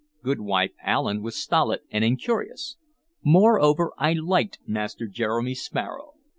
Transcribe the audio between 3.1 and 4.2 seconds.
Moreover, I